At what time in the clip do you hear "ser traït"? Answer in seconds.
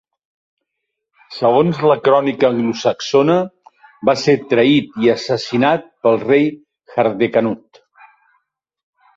4.23-4.99